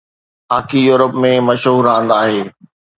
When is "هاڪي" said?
0.53-0.79